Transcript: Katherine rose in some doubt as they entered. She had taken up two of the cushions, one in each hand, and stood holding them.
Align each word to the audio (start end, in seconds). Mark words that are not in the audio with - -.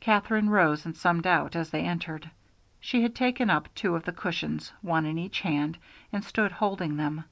Katherine 0.00 0.48
rose 0.50 0.84
in 0.84 0.94
some 0.94 1.20
doubt 1.20 1.54
as 1.54 1.70
they 1.70 1.82
entered. 1.84 2.28
She 2.80 3.02
had 3.02 3.14
taken 3.14 3.48
up 3.50 3.72
two 3.76 3.94
of 3.94 4.02
the 4.02 4.10
cushions, 4.10 4.72
one 4.82 5.06
in 5.06 5.16
each 5.16 5.42
hand, 5.42 5.78
and 6.12 6.24
stood 6.24 6.50
holding 6.50 6.96
them. 6.96 7.22